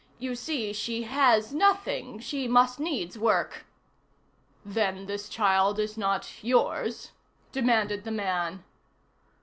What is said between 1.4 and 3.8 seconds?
nothing; she must needs work."